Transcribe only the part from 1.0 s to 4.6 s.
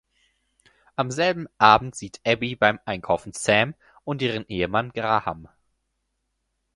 selben Abend sieht Abby beim Einkaufen Sam und deren